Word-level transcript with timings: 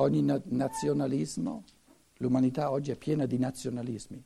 ogni 0.00 0.22
na- 0.22 0.40
nazionalismo, 0.44 1.64
l'umanità 2.16 2.70
oggi 2.70 2.90
è 2.90 2.96
piena 2.96 3.26
di 3.26 3.38
nazionalismi, 3.38 4.22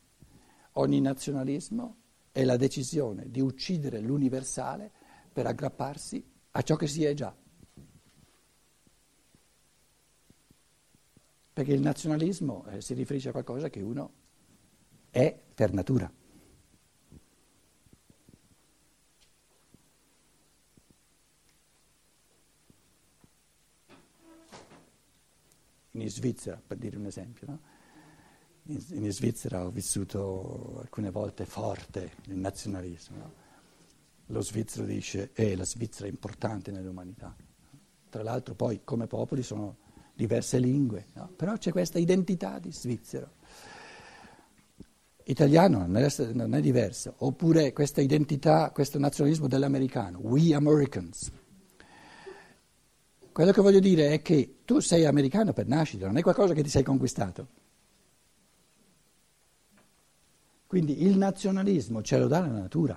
ogni 0.72 1.00
nazionalismo 1.00 1.96
è 2.32 2.44
la 2.44 2.56
decisione 2.56 3.30
di 3.30 3.40
uccidere 3.40 4.00
l'universale 4.00 4.90
per 5.32 5.46
aggrapparsi 5.46 6.24
a 6.52 6.62
ciò 6.62 6.76
che 6.76 6.86
si 6.86 7.04
è 7.04 7.14
già. 7.14 7.34
Perché 11.52 11.72
il 11.72 11.80
nazionalismo 11.80 12.64
eh, 12.66 12.80
si 12.80 12.94
riferisce 12.94 13.28
a 13.28 13.32
qualcosa 13.32 13.70
che 13.70 13.80
uno 13.80 14.12
è 15.10 15.40
per 15.54 15.72
natura. 15.72 16.12
In 25.96 26.10
Svizzera, 26.10 26.60
per 26.64 26.76
dire 26.76 26.96
un 26.96 27.06
esempio, 27.06 27.46
no? 27.48 27.58
in, 28.66 28.82
in, 28.90 29.12
Svizzera 29.12 29.64
ho 29.64 29.70
vissuto 29.70 30.78
alcune 30.80 31.10
volte 31.10 31.44
forte 31.44 32.14
il 32.26 32.36
nazionalismo. 32.36 33.16
No? 33.16 33.32
Lo 34.28 34.40
svizzero 34.40 34.86
dice, 34.86 35.30
eh, 35.34 35.54
la 35.54 35.64
Svizzera 35.64 36.06
è 36.06 36.10
importante 36.10 36.70
nell'umanità. 36.70 37.34
Tra 38.08 38.22
l'altro 38.22 38.54
poi 38.54 38.80
come 38.82 39.06
popoli 39.06 39.42
sono 39.42 39.76
diverse 40.14 40.58
lingue, 40.58 41.06
no? 41.14 41.30
però 41.36 41.56
c'è 41.56 41.70
questa 41.70 41.98
identità 41.98 42.58
di 42.58 42.72
svizzero. 42.72 43.32
Italiano 45.26 45.86
non 45.86 45.96
è, 45.96 46.08
non 46.32 46.54
è 46.54 46.60
diverso, 46.60 47.14
oppure 47.18 47.72
questa 47.72 48.00
identità, 48.00 48.70
questo 48.72 48.98
nazionalismo 48.98 49.46
dell'americano, 49.46 50.18
we 50.20 50.54
Americans. 50.54 51.30
Quello 53.34 53.50
che 53.50 53.62
voglio 53.62 53.80
dire 53.80 54.12
è 54.12 54.22
che 54.22 54.58
tu 54.64 54.78
sei 54.78 55.06
americano 55.06 55.52
per 55.52 55.66
nascita, 55.66 56.06
non 56.06 56.16
è 56.16 56.22
qualcosa 56.22 56.54
che 56.54 56.62
ti 56.62 56.68
sei 56.68 56.84
conquistato. 56.84 57.48
Quindi 60.68 61.02
il 61.02 61.16
nazionalismo 61.16 62.00
ce 62.00 62.16
lo 62.16 62.28
dà 62.28 62.38
la 62.38 62.46
natura. 62.46 62.96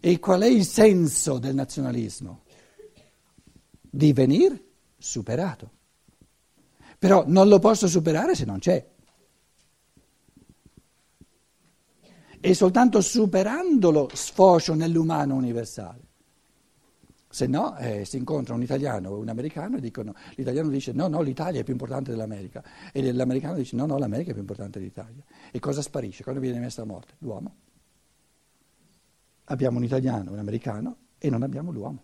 E 0.00 0.18
qual 0.18 0.40
è 0.40 0.46
il 0.46 0.64
senso 0.64 1.38
del 1.38 1.54
nazionalismo? 1.54 2.44
Di 3.82 4.14
venire 4.14 4.64
superato. 4.96 5.70
Però 6.98 7.24
non 7.26 7.48
lo 7.48 7.58
posso 7.58 7.86
superare 7.86 8.34
se 8.34 8.46
non 8.46 8.60
c'è. 8.60 8.90
E 12.40 12.54
soltanto 12.54 13.02
superandolo 13.02 14.08
sfocio 14.14 14.72
nell'umano 14.72 15.34
universale. 15.34 16.01
Se 17.32 17.46
no 17.46 17.78
eh, 17.78 18.04
si 18.04 18.18
incontra 18.18 18.52
un 18.52 18.60
italiano 18.60 19.08
o 19.08 19.16
un 19.16 19.30
americano 19.30 19.78
e 19.78 19.80
dicono, 19.80 20.14
l'italiano 20.34 20.68
dice 20.68 20.92
no, 20.92 21.08
no, 21.08 21.22
l'Italia 21.22 21.60
è 21.60 21.64
più 21.64 21.72
importante 21.72 22.10
dell'America 22.10 22.62
e 22.92 23.10
l'americano 23.10 23.54
dice 23.54 23.74
no, 23.74 23.86
no, 23.86 23.96
l'America 23.96 24.30
è 24.30 24.32
più 24.34 24.42
importante 24.42 24.78
dell'Italia. 24.78 25.24
E 25.50 25.58
cosa 25.58 25.80
sparisce? 25.80 26.24
Quando 26.24 26.42
viene 26.42 26.58
messa 26.58 26.82
a 26.82 26.84
morte? 26.84 27.14
L'uomo. 27.20 27.54
Abbiamo 29.44 29.78
un 29.78 29.84
italiano, 29.84 30.30
un 30.30 30.38
americano 30.40 30.96
e 31.16 31.30
non 31.30 31.42
abbiamo 31.42 31.72
l'uomo. 31.72 32.02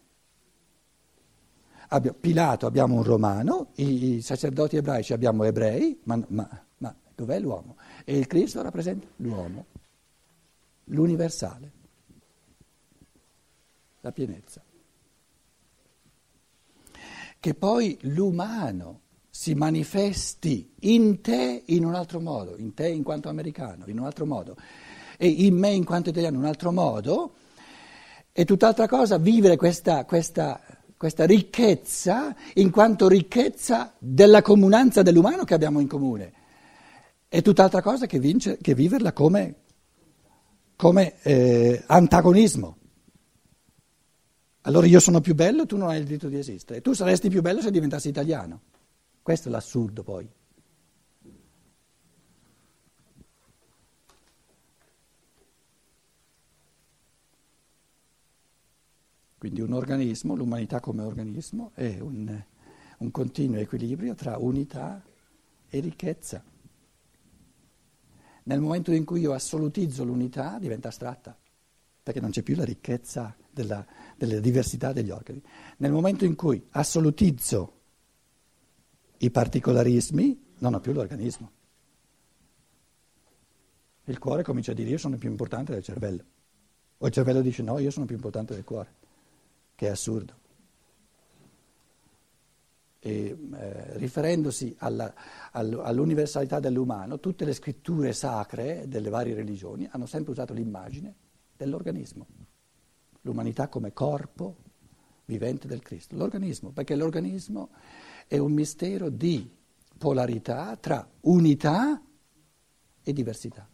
Abbiamo, 1.88 2.16
Pilato 2.18 2.66
abbiamo 2.66 2.94
un 2.94 3.02
romano, 3.02 3.72
i, 3.74 4.14
i 4.14 4.22
sacerdoti 4.22 4.76
ebraici 4.76 5.12
abbiamo 5.12 5.44
ebrei, 5.44 6.00
ma, 6.04 6.18
ma, 6.28 6.64
ma 6.78 6.94
dov'è 7.14 7.38
l'uomo? 7.38 7.76
E 8.06 8.16
il 8.16 8.26
Cristo 8.26 8.62
rappresenta 8.62 9.06
l'uomo, 9.16 9.66
l'universale, 10.84 11.70
la 14.00 14.10
pienezza. 14.10 14.62
Che 17.48 17.54
poi 17.54 17.96
l'umano 18.02 19.00
si 19.30 19.54
manifesti 19.54 20.70
in 20.80 21.22
te 21.22 21.62
in 21.64 21.86
un 21.86 21.94
altro 21.94 22.20
modo, 22.20 22.58
in 22.58 22.74
te 22.74 22.88
in 22.88 23.02
quanto 23.02 23.30
americano, 23.30 23.86
in 23.86 23.98
un 23.98 24.04
altro 24.04 24.26
modo, 24.26 24.54
e 25.16 25.28
in 25.28 25.56
me 25.56 25.70
in 25.70 25.82
quanto 25.82 26.10
italiano 26.10 26.36
in 26.36 26.42
un 26.42 26.46
altro 26.46 26.72
modo, 26.72 27.32
è 28.32 28.44
tutt'altra 28.44 28.86
cosa 28.86 29.16
vivere 29.16 29.56
questa, 29.56 30.04
questa 30.04 30.60
questa 30.98 31.24
ricchezza 31.24 32.36
in 32.56 32.70
quanto 32.70 33.08
ricchezza 33.08 33.94
della 33.98 34.42
comunanza 34.42 35.00
dell'umano 35.00 35.44
che 35.44 35.54
abbiamo 35.54 35.80
in 35.80 35.88
comune. 35.88 36.32
È 37.28 37.40
tutt'altra 37.40 37.80
cosa 37.80 38.04
che, 38.04 38.18
vince, 38.18 38.58
che 38.60 38.74
viverla 38.74 39.14
come, 39.14 39.54
come 40.76 41.14
eh, 41.22 41.82
antagonismo. 41.86 42.77
Allora 44.68 44.86
io 44.86 45.00
sono 45.00 45.22
più 45.22 45.34
bello, 45.34 45.64
tu 45.64 45.78
non 45.78 45.88
hai 45.88 45.98
il 45.98 46.04
diritto 46.04 46.28
di 46.28 46.36
esistere. 46.36 46.82
Tu 46.82 46.92
saresti 46.92 47.30
più 47.30 47.40
bello 47.40 47.62
se 47.62 47.70
diventassi 47.70 48.10
italiano. 48.10 48.60
Questo 49.22 49.48
è 49.48 49.50
l'assurdo 49.50 50.02
poi. 50.02 50.30
Quindi 59.38 59.62
un 59.62 59.72
organismo, 59.72 60.34
l'umanità 60.34 60.80
come 60.80 61.02
organismo, 61.02 61.70
è 61.72 61.98
un, 62.00 62.38
un 62.98 63.10
continuo 63.10 63.58
equilibrio 63.58 64.14
tra 64.14 64.36
unità 64.36 65.02
e 65.66 65.80
ricchezza. 65.80 66.44
Nel 68.42 68.60
momento 68.60 68.92
in 68.92 69.06
cui 69.06 69.20
io 69.20 69.32
assolutizzo 69.32 70.04
l'unità 70.04 70.58
diventa 70.58 70.88
astratta, 70.88 71.34
perché 72.02 72.20
non 72.20 72.30
c'è 72.30 72.42
più 72.42 72.54
la 72.54 72.64
ricchezza 72.64 73.34
della, 73.50 73.84
della 74.18 74.40
diversità 74.40 74.92
degli 74.92 75.10
organi. 75.10 75.40
Nel 75.78 75.92
momento 75.92 76.24
in 76.24 76.34
cui 76.34 76.66
assolutizzo 76.70 77.72
i 79.18 79.30
particolarismi, 79.30 80.46
non 80.58 80.74
ho 80.74 80.80
più 80.80 80.92
l'organismo. 80.92 81.50
Il 84.04 84.18
cuore 84.18 84.42
comincia 84.42 84.72
a 84.72 84.74
dire 84.74 84.90
io 84.90 84.98
sono 84.98 85.16
più 85.16 85.30
importante 85.30 85.72
del 85.72 85.82
cervello. 85.82 86.24
O 86.98 87.06
il 87.06 87.12
cervello 87.12 87.40
dice 87.40 87.62
no, 87.62 87.78
io 87.78 87.90
sono 87.90 88.06
più 88.06 88.16
importante 88.16 88.54
del 88.54 88.64
cuore 88.64 88.96
che 89.74 89.86
è 89.86 89.90
assurdo. 89.90 90.34
E, 92.98 93.38
eh, 93.54 93.98
riferendosi 93.98 94.74
alla, 94.78 95.14
all'universalità 95.52 96.58
dell'umano, 96.58 97.20
tutte 97.20 97.44
le 97.44 97.52
scritture 97.52 98.12
sacre 98.12 98.88
delle 98.88 99.08
varie 99.08 99.34
religioni 99.34 99.86
hanno 99.92 100.06
sempre 100.06 100.32
usato 100.32 100.52
l'immagine 100.52 101.14
dell'organismo, 101.56 102.26
l'umanità 103.22 103.68
come 103.68 103.92
corpo 103.92 104.56
vivente 105.24 105.66
del 105.66 105.82
Cristo, 105.82 106.16
l'organismo, 106.16 106.70
perché 106.70 106.94
l'organismo 106.94 107.70
è 108.26 108.38
un 108.38 108.52
mistero 108.52 109.10
di 109.10 109.50
polarità 109.98 110.76
tra 110.76 111.06
unità 111.20 112.00
e 113.02 113.12
diversità. 113.12 113.68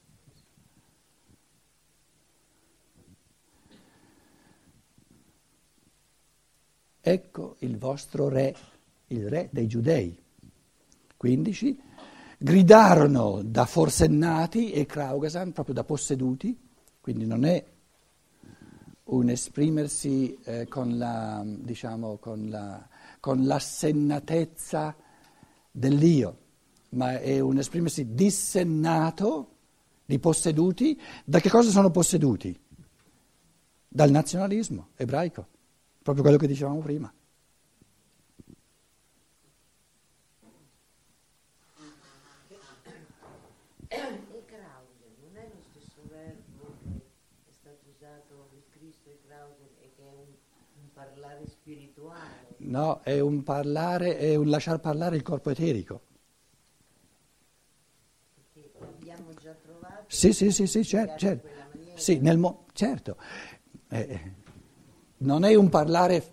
ecco 7.06 7.56
il 7.58 7.76
vostro 7.76 8.28
re, 8.28 8.56
il 9.08 9.28
re 9.28 9.50
dei 9.52 9.66
giudei. 9.66 10.18
15. 11.18 11.80
Gridarono 12.38 13.42
da 13.44 13.66
forsennati 13.66 14.72
e 14.72 14.86
Kraugasan, 14.86 15.52
proprio 15.52 15.74
da 15.74 15.84
posseduti, 15.84 16.58
quindi 17.00 17.26
non 17.26 17.44
è 17.44 17.62
un 19.04 19.28
esprimersi 19.28 20.38
eh, 20.44 20.66
con, 20.68 20.96
la, 20.96 21.42
diciamo, 21.44 22.16
con, 22.16 22.48
la, 22.48 22.88
con 23.20 23.44
l'assennatezza 23.44 24.96
dell'io, 25.70 26.38
ma 26.90 27.18
è 27.18 27.40
un 27.40 27.58
esprimersi 27.58 28.14
dissennato 28.14 29.48
di 30.04 30.18
posseduti. 30.18 31.00
Da 31.24 31.40
che 31.40 31.50
cosa 31.50 31.70
sono 31.70 31.90
posseduti? 31.90 32.58
Dal 33.88 34.10
nazionalismo 34.10 34.88
ebraico. 34.96 35.46
Proprio 36.02 36.22
quello 36.22 36.38
che 36.38 36.46
dicevamo 36.46 36.80
prima. 36.80 37.12
E 43.88 44.44
Krausen, 44.46 45.14
non 45.22 45.36
è 45.36 45.48
lo 45.48 45.60
stesso 45.70 46.02
verbo 46.08 46.76
che 46.82 47.48
è 47.48 47.52
stato 47.52 47.84
usato 47.94 48.50
il 48.52 48.62
Cristo 48.76 49.08
e 49.08 49.18
Krausen 49.26 49.68
e 49.80 49.92
che 49.94 50.02
è 50.02 50.12
un, 50.12 50.34
un 50.82 50.92
parlare 50.92 51.46
spirituale? 51.46 52.52
No, 52.64 53.00
è 53.02 53.20
un 53.20 53.42
parlare, 53.42 54.16
è 54.16 54.34
un 54.36 54.48
lasciar 54.48 54.80
parlare 54.80 55.16
il 55.16 55.22
corpo 55.22 55.50
eterico. 55.50 56.00
Perché 58.34 58.72
l'abbiamo 58.78 59.34
già 59.34 59.52
trovato? 59.52 60.04
Sì, 60.06 60.32
sì, 60.32 60.50
sì, 60.50 60.66
sì, 60.66 60.82
certo, 60.82 61.18
certo. 61.18 61.48
Sì, 61.94 62.18
nel 62.20 62.38
mo- 62.38 62.64
certo. 62.72 63.16
Eh, 63.88 64.32
non 65.18 65.44
è 65.44 65.54
un 65.54 65.68
parlare, 65.68 66.30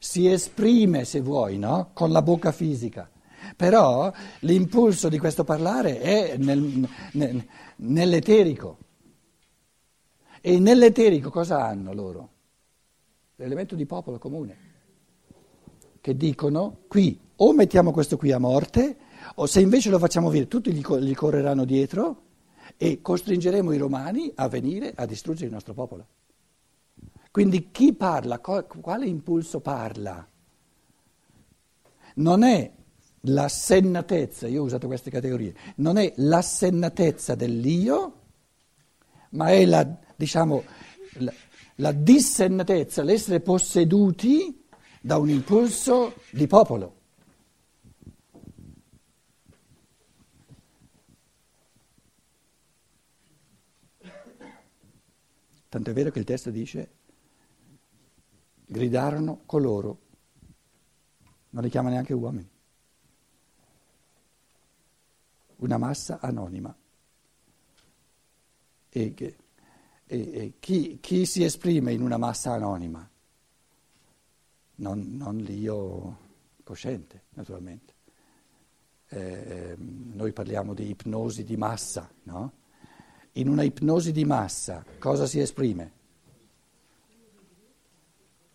si 0.00 0.28
esprime 0.28 1.04
se 1.04 1.20
vuoi, 1.20 1.56
no? 1.56 1.90
con 1.92 2.10
la 2.10 2.20
bocca 2.22 2.50
fisica, 2.50 3.08
però 3.56 4.12
l'impulso 4.40 5.08
di 5.08 5.18
questo 5.18 5.44
parlare 5.44 6.00
è 6.00 6.36
nel, 6.36 6.88
nel, 7.12 7.46
nell'eterico. 7.76 8.78
E 10.40 10.58
nell'eterico 10.58 11.30
cosa 11.30 11.64
hanno 11.64 11.92
loro? 11.92 12.30
L'elemento 13.36 13.76
di 13.76 13.86
popolo 13.86 14.18
comune, 14.18 14.67
che 16.08 16.16
dicono 16.16 16.84
qui 16.88 17.20
o 17.36 17.52
mettiamo 17.52 17.92
questo 17.92 18.16
qui 18.16 18.32
a 18.32 18.38
morte 18.38 18.96
o 19.34 19.44
se 19.44 19.60
invece 19.60 19.90
lo 19.90 19.98
facciamo 19.98 20.30
vivere 20.30 20.48
tutti 20.48 20.72
gli, 20.72 20.82
gli 20.82 21.14
correranno 21.14 21.66
dietro 21.66 22.22
e 22.78 23.02
costringeremo 23.02 23.72
i 23.72 23.76
romani 23.76 24.32
a 24.34 24.48
venire 24.48 24.94
a 24.96 25.04
distruggere 25.04 25.48
il 25.48 25.52
nostro 25.52 25.74
popolo. 25.74 26.06
Quindi 27.30 27.70
chi 27.70 27.92
parla, 27.92 28.38
quale 28.38 29.06
impulso 29.06 29.60
parla? 29.60 30.26
Non 32.14 32.42
è 32.42 32.72
l'assennatezza, 33.20 34.48
io 34.48 34.62
ho 34.62 34.64
usato 34.64 34.86
queste 34.86 35.10
categorie, 35.10 35.54
non 35.76 35.98
è 35.98 36.10
l'assennatezza 36.16 37.34
dell'io, 37.34 38.14
ma 39.30 39.50
è 39.50 39.66
la, 39.66 39.86
diciamo, 40.16 40.62
la, 41.18 41.32
la 41.76 41.92
dissennatezza, 41.92 43.02
l'essere 43.02 43.40
posseduti 43.40 44.57
da 45.08 45.16
un 45.16 45.30
impulso 45.30 46.16
di 46.30 46.46
popolo. 46.46 46.96
Tanto 55.70 55.88
è 55.88 55.92
vero 55.94 56.10
che 56.10 56.18
il 56.18 56.26
testo 56.26 56.50
dice, 56.50 56.90
gridarono 58.66 59.44
coloro, 59.46 59.98
non 61.50 61.62
li 61.62 61.70
chiama 61.70 61.88
neanche 61.88 62.12
uomini, 62.12 62.50
una 65.56 65.78
massa 65.78 66.18
anonima. 66.20 66.76
E, 68.90 69.14
e, 69.16 69.36
e 70.04 70.52
chi, 70.58 70.98
chi, 71.00 71.24
si 71.24 71.44
esprime 71.44 71.94
in 71.94 72.02
una 72.02 72.18
massa 72.18 72.52
anonima? 72.52 73.10
Non, 74.78 75.16
non 75.16 75.36
l'io 75.38 76.16
cosciente, 76.62 77.24
naturalmente. 77.34 77.94
Eh, 79.08 79.74
noi 79.78 80.32
parliamo 80.32 80.74
di 80.74 80.90
ipnosi 80.90 81.42
di 81.42 81.56
massa, 81.56 82.10
no? 82.24 82.52
in 83.32 83.48
una 83.48 83.62
ipnosi 83.62 84.12
di 84.12 84.24
massa 84.24 84.84
cosa 84.98 85.26
si 85.26 85.40
esprime? 85.40 85.92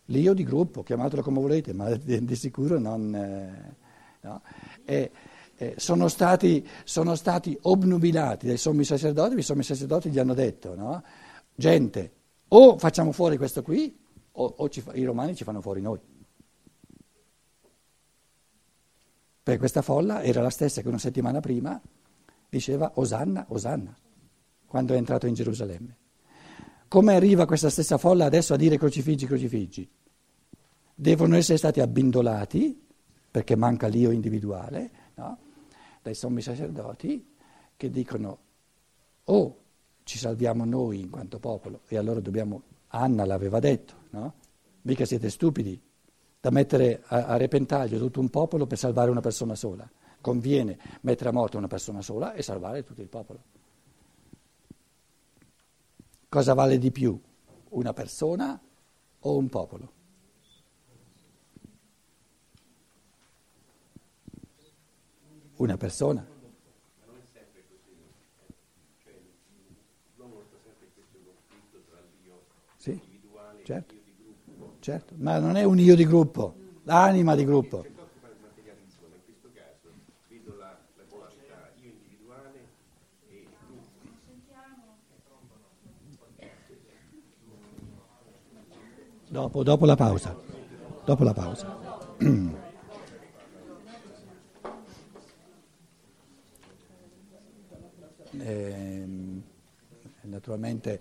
L'io 0.08 0.34
di 0.34 0.44
gruppo, 0.44 0.82
chiamatelo 0.82 1.22
come 1.22 1.40
volete, 1.40 1.72
ma 1.72 1.90
di, 1.94 2.22
di 2.24 2.36
sicuro 2.36 2.78
non... 2.78 3.14
Eh, 3.14 3.76
no? 4.20 4.42
e, 4.84 5.10
eh, 5.56 5.74
sono, 5.76 6.08
stati, 6.08 6.66
sono, 6.84 7.14
stati, 7.14 7.56
obnubilati 7.62 8.46
dai 8.46 8.56
sommi 8.56 8.84
sacerdoti, 8.84 9.36
i 9.36 9.42
sommi 9.42 9.62
sacerdoti 9.62 10.10
gli 10.10 10.18
hanno 10.18 10.34
detto, 10.34 10.74
no? 10.74 11.02
gente, 11.54 12.12
o 12.48 12.78
facciamo 12.78 13.12
fuori 13.12 13.36
questo 13.36 13.62
qui, 13.62 13.96
o, 14.32 14.54
o 14.56 14.68
ci, 14.68 14.82
i 14.94 15.04
romani 15.04 15.34
ci 15.34 15.44
fanno 15.44 15.60
fuori 15.60 15.80
noi. 15.80 15.98
Perché 19.44 19.60
questa 19.60 19.82
folla 19.82 20.22
era 20.22 20.40
la 20.40 20.48
stessa 20.48 20.80
che 20.80 20.88
una 20.88 20.96
settimana 20.96 21.40
prima 21.40 21.78
diceva 22.48 22.92
Osanna, 22.94 23.44
Osanna 23.50 23.94
quando 24.66 24.94
è 24.94 24.96
entrato 24.96 25.26
in 25.26 25.34
Gerusalemme. 25.34 25.96
Come 26.88 27.14
arriva 27.14 27.44
questa 27.44 27.68
stessa 27.68 27.98
folla 27.98 28.24
adesso 28.24 28.54
a 28.54 28.56
dire 28.56 28.78
crocifiggi, 28.78 29.26
crocifiggi? 29.26 29.88
Devono 30.94 31.36
essere 31.36 31.58
stati 31.58 31.80
abbindolati, 31.80 32.86
perché 33.30 33.54
manca 33.54 33.86
l'io 33.86 34.10
individuale, 34.10 34.90
no? 35.16 35.38
dai 36.00 36.14
sommi 36.14 36.40
sacerdoti 36.40 37.34
che 37.76 37.90
dicono 37.90 38.38
o 39.24 39.36
oh, 39.36 39.58
ci 40.04 40.18
salviamo 40.18 40.64
noi 40.64 41.00
in 41.00 41.10
quanto 41.10 41.38
popolo 41.38 41.82
e 41.88 41.98
allora 41.98 42.20
dobbiamo, 42.20 42.62
Anna 42.88 43.26
l'aveva 43.26 43.60
detto, 43.60 43.94
no? 44.10 44.34
mica 44.82 45.04
siete 45.04 45.28
stupidi 45.28 45.80
da 46.44 46.50
mettere 46.50 47.02
a, 47.06 47.24
a 47.24 47.36
repentaglio 47.38 47.96
tutto 47.96 48.20
un 48.20 48.28
popolo 48.28 48.66
per 48.66 48.76
salvare 48.76 49.10
una 49.10 49.22
persona 49.22 49.54
sola, 49.54 49.90
conviene 50.20 50.78
mettere 51.00 51.30
a 51.30 51.32
morte 51.32 51.56
una 51.56 51.68
persona 51.68 52.02
sola 52.02 52.34
e 52.34 52.42
salvare 52.42 52.84
tutto 52.84 53.00
il 53.00 53.08
popolo. 53.08 53.42
Cosa 56.28 56.52
vale 56.52 56.76
di 56.76 56.90
più, 56.90 57.18
una 57.70 57.94
persona 57.94 58.60
o 59.20 59.36
un 59.38 59.48
popolo? 59.48 59.92
Una 65.56 65.78
persona. 65.78 66.26
Sì, 72.76 73.00
certo, 73.62 73.93
certo, 74.84 75.14
ma 75.16 75.38
non 75.38 75.56
è 75.56 75.64
un 75.64 75.78
io 75.78 75.96
di 75.96 76.04
gruppo, 76.04 76.54
l'anima 76.82 77.34
di 77.34 77.46
gruppo. 77.46 77.86
Dopo, 89.26 89.62
dopo 89.62 89.86
la 89.86 89.96
pausa. 89.96 90.36
Dopo 91.02 91.24
la 91.24 91.32
pausa. 91.32 91.78
Eh, 98.36 99.06
naturalmente 100.22 101.00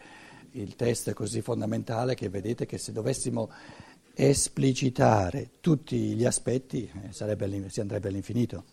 il 0.53 0.75
testo 0.75 1.11
è 1.11 1.13
così 1.13 1.41
fondamentale 1.41 2.15
che 2.15 2.29
vedete 2.29 2.65
che 2.65 2.77
se 2.77 2.91
dovessimo 2.91 3.49
esplicitare 4.15 5.51
tutti 5.59 5.97
gli 6.13 6.25
aspetti 6.25 6.89
eh, 7.03 7.11
si 7.11 7.79
andrebbe 7.79 8.07
all'infinito. 8.07 8.63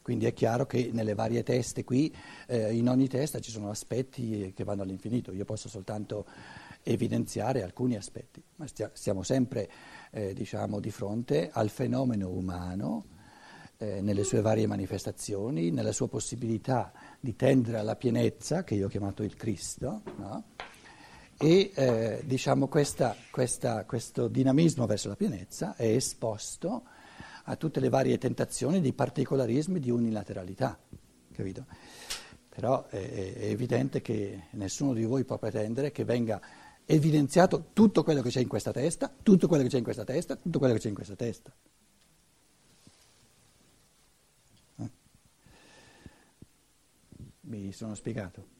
Quindi 0.00 0.24
è 0.24 0.32
chiaro 0.32 0.64
che 0.64 0.88
nelle 0.90 1.12
varie 1.12 1.42
teste 1.42 1.84
qui, 1.84 2.14
eh, 2.46 2.72
in 2.74 2.88
ogni 2.88 3.08
testa 3.08 3.40
ci 3.40 3.50
sono 3.50 3.68
aspetti 3.68 4.54
che 4.56 4.64
vanno 4.64 4.82
all'infinito. 4.82 5.32
Io 5.32 5.44
posso 5.44 5.68
soltanto 5.68 6.24
evidenziare 6.82 7.62
alcuni 7.62 7.94
aspetti, 7.94 8.42
ma 8.56 8.66
stia, 8.66 8.90
stiamo 8.94 9.22
sempre 9.22 9.68
eh, 10.10 10.32
diciamo, 10.32 10.80
di 10.80 10.90
fronte 10.90 11.50
al 11.52 11.68
fenomeno 11.68 12.30
umano 12.30 13.04
eh, 13.76 14.00
nelle 14.00 14.24
sue 14.24 14.40
varie 14.40 14.66
manifestazioni, 14.66 15.70
nella 15.70 15.92
sua 15.92 16.08
possibilità 16.08 16.90
di 17.20 17.36
tendere 17.36 17.76
alla 17.76 17.96
pienezza, 17.96 18.64
che 18.64 18.76
io 18.76 18.86
ho 18.86 18.88
chiamato 18.88 19.22
il 19.22 19.36
Cristo, 19.36 20.00
no? 20.16 20.44
E 21.40 21.70
eh, 21.72 22.22
diciamo, 22.24 22.66
questa, 22.66 23.14
questa, 23.30 23.84
questo 23.84 24.26
dinamismo 24.26 24.86
verso 24.86 25.08
la 25.08 25.14
pienezza 25.14 25.76
è 25.76 25.86
esposto 25.86 26.82
a 27.44 27.54
tutte 27.54 27.78
le 27.78 27.88
varie 27.88 28.18
tentazioni 28.18 28.80
di 28.80 28.92
particolarismi, 28.92 29.78
di 29.78 29.90
unilateralità, 29.90 30.76
capito? 31.32 31.64
Però 32.48 32.86
è, 32.88 33.34
è 33.34 33.44
evidente 33.44 34.02
che 34.02 34.46
nessuno 34.50 34.92
di 34.92 35.04
voi 35.04 35.24
può 35.24 35.38
pretendere 35.38 35.92
che 35.92 36.04
venga 36.04 36.40
evidenziato 36.84 37.68
tutto 37.72 38.02
quello 38.02 38.20
che 38.20 38.30
c'è 38.30 38.40
in 38.40 38.48
questa 38.48 38.72
testa, 38.72 39.12
tutto 39.22 39.46
quello 39.46 39.62
che 39.62 39.68
c'è 39.68 39.78
in 39.78 39.84
questa 39.84 40.04
testa, 40.04 40.34
tutto 40.34 40.58
quello 40.58 40.74
che 40.74 40.80
c'è 40.80 40.88
in 40.88 40.94
questa 40.94 41.14
testa. 41.14 41.54
Eh? 44.76 44.90
Mi 47.42 47.72
sono 47.72 47.94
spiegato. 47.94 48.57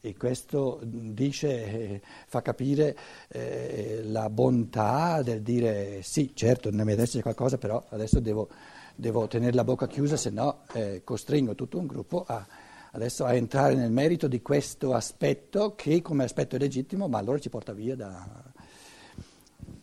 E 0.00 0.16
questo 0.16 0.80
dice, 0.82 1.64
eh, 1.64 2.02
fa 2.26 2.40
capire 2.40 2.96
eh, 3.28 4.02
la 4.04 4.30
bontà 4.30 5.22
del 5.22 5.42
dire 5.42 6.02
sì, 6.02 6.32
certo, 6.34 6.70
nella 6.70 6.84
mia 6.84 6.96
c'è 6.96 7.20
qualcosa, 7.20 7.58
però 7.58 7.84
adesso 7.88 8.20
devo, 8.20 8.48
devo 8.94 9.26
tenere 9.26 9.54
la 9.54 9.64
bocca 9.64 9.86
chiusa, 9.86 10.16
se 10.16 10.30
no 10.30 10.60
eh, 10.72 11.02
costringo 11.04 11.54
tutto 11.54 11.78
un 11.78 11.86
gruppo 11.86 12.24
a 12.26 12.46
adesso 12.92 13.26
a 13.26 13.34
entrare 13.34 13.74
nel 13.74 13.90
merito 13.90 14.28
di 14.28 14.40
questo 14.40 14.94
aspetto 14.94 15.74
che 15.74 16.00
come 16.00 16.24
aspetto 16.24 16.56
è 16.56 16.58
legittimo, 16.58 17.06
ma 17.06 17.18
allora 17.18 17.38
ci 17.38 17.50
porta 17.50 17.72
via 17.74 17.94
da 17.94 18.26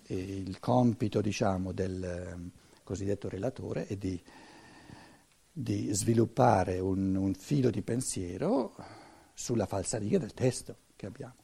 il 0.08 0.60
compito 0.60 1.22
diciamo, 1.22 1.72
del 1.72 2.04
ehm, 2.04 2.50
cosiddetto 2.84 3.30
relatore 3.30 3.88
è 3.88 3.96
di, 3.96 4.22
di 5.52 5.90
sviluppare 5.94 6.80
un, 6.80 7.16
un, 7.16 7.34
filo 7.34 7.70
di 7.70 7.82
pensiero 7.82 8.76
sulla 9.36 9.68
falsariga 9.68 10.18
del 10.18 10.34
testo 10.34 10.78
che 10.96 11.06
abbiamo. 11.06 11.36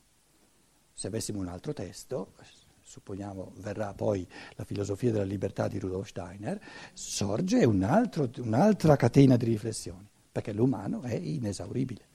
Se 0.94 1.08
avessimo 1.08 1.40
un 1.40 1.48
altro 1.48 1.74
testo, 1.74 2.34
supponiamo 2.82 3.54
verrà 3.58 3.94
poi 3.94 4.28
la 4.56 4.64
filosofia 4.64 5.12
della 5.12 5.26
libertà 5.26 5.68
di 5.68 5.78
Rudolf 5.78 6.08
Steiner, 6.08 6.60
sorge 6.94 7.64
un 7.66 7.84
altro, 7.84 8.30
un'altra 8.38 8.96
catena 8.96 9.38
di 9.38 9.46
riflessioni 9.46 10.10
perché 10.32 10.54
l'umano 10.54 11.02
è 11.02 11.14
inesauribile. 11.14 12.10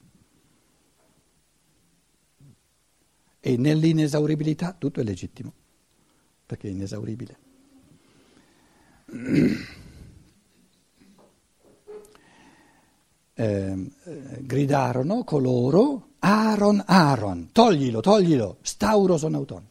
E 3.40 3.56
nell'inesauribilità 3.56 4.72
tutto 4.72 5.00
è 5.00 5.04
legittimo, 5.04 5.52
perché 6.46 6.68
è 6.68 6.70
inesauribile. 6.70 7.38
Eh, 13.38 13.90
gridarono 14.40 15.22
coloro, 15.22 16.12
Aaron, 16.20 16.82
Aaron, 16.86 17.50
toglilo, 17.52 18.00
toglilo, 18.00 18.56
stauros 18.62 19.22
on 19.24 19.34
auton, 19.34 19.66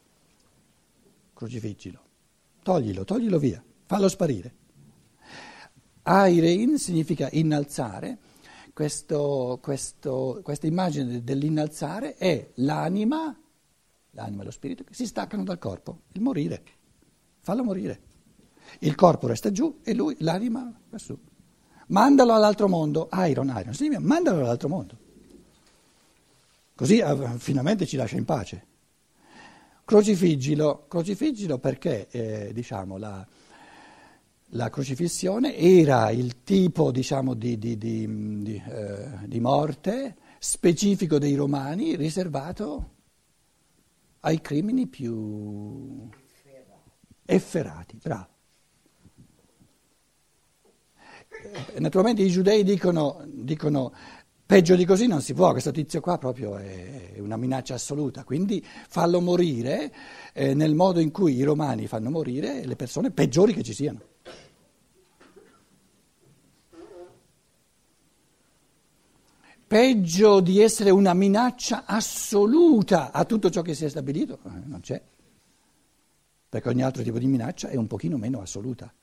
crocifiggilo, 1.34 2.00
toglilo, 2.62 3.04
toglilo 3.04 3.40
via. 3.40 3.64
fallo 3.86 4.08
sparire. 4.08 4.54
Airein 6.04 6.78
significa 6.78 7.30
innalzare, 7.32 8.20
questo, 8.74 9.58
questo, 9.62 10.42
questa 10.44 10.68
immagine 10.68 11.24
dell'innalzare 11.24 12.16
è 12.16 12.52
l'anima, 12.56 13.36
l'anima 14.12 14.42
e 14.42 14.46
lo 14.46 14.52
spirito 14.52 14.84
che 14.84 14.94
si 14.94 15.08
staccano 15.08 15.44
dal 15.44 15.58
corpo, 15.58 16.02
il 16.12 16.22
morire, 16.22 16.64
fallo 17.40 17.64
morire. 17.64 18.02
Il 18.80 18.96
corpo 18.96 19.28
resta 19.28 19.52
giù 19.52 19.80
e 19.84 19.94
lui, 19.94 20.16
l'anima, 20.20 20.72
va 20.90 20.98
su. 20.98 21.18
Mandalo 21.88 22.34
all'altro 22.34 22.68
mondo, 22.68 23.10
Iron, 23.28 23.54
Iron, 23.58 23.74
significa 23.74 24.00
mandalo 24.02 24.40
all'altro 24.40 24.70
mondo. 24.70 24.98
Così 26.76 26.98
eh, 26.98 27.16
finalmente 27.38 27.86
ci 27.86 27.96
lascia 27.96 28.18
in 28.18 28.26
pace. 28.26 28.66
Crocifiggilo, 29.86 30.88
crocifiggilo 30.88 31.58
perché 31.58 32.08
eh, 32.10 32.52
diciamo, 32.54 32.98
la, 32.98 33.26
la, 34.50 34.70
crocifissione 34.70 35.56
era 35.56 36.10
il 36.10 36.44
tipo 36.44 36.92
diciamo, 36.92 37.34
di, 37.34 37.58
di, 37.58 37.78
di, 37.78 38.62
eh, 38.68 39.10
di, 39.26 39.40
morte 39.40 40.16
specifico 40.40 41.20
dei 41.20 41.36
romani 41.36 41.96
riservato 41.96 42.90
ai 44.22 44.42
crimini 44.42 44.88
più 44.88 46.10
efferati. 47.26 48.00
Bravo. 48.02 48.28
Eh, 51.30 51.44
naturalmente 51.78 52.22
i 52.22 52.30
giudei 52.30 52.64
dicono, 52.64 53.24
dicono 53.26 53.94
Peggio 54.48 54.76
di 54.76 54.86
così 54.86 55.08
non 55.08 55.24
si 55.24 55.34
può, 55.34 55.50
questo 55.52 55.72
tizio 55.72 56.02
qua 56.02 56.20
proprio 56.20 56.58
è 56.58 57.16
una 57.18 57.36
minaccia 57.36 57.74
assoluta, 57.74 58.24
quindi 58.24 58.64
fallo 58.64 59.20
morire 59.20 59.92
eh, 60.34 60.54
nel 60.54 60.76
modo 60.76 61.00
in 61.00 61.10
cui 61.10 61.34
i 61.36 61.42
romani 61.42 61.88
fanno 61.88 62.12
morire 62.12 62.64
le 62.64 62.76
persone 62.76 63.10
peggiori 63.10 63.54
che 63.54 63.64
ci 63.64 63.74
siano. 63.74 64.02
Peggio 69.66 70.42
di 70.42 70.62
essere 70.62 70.92
una 70.92 71.16
minaccia 71.16 71.86
assoluta 71.88 73.12
a 73.12 73.26
tutto 73.26 73.50
ciò 73.50 73.64
che 73.64 73.74
si 73.74 73.86
è 73.86 73.90
stabilito, 73.90 74.38
eh, 74.46 74.62
non 74.66 74.80
c'è, 74.82 75.02
perché 76.48 76.70
ogni 76.70 76.84
altro 76.84 77.02
tipo 77.02 77.18
di 77.18 77.26
minaccia 77.26 77.70
è 77.70 77.76
un 77.76 77.88
pochino 77.88 78.18
meno 78.18 78.42
assoluta. 78.42 78.94